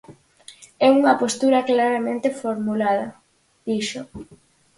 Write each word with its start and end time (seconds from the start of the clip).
É 0.85 0.87
unha 0.97 1.17
postura 1.21 1.65
claramente 1.69 2.35
formulada, 2.41 3.07
dixo. 3.67 4.01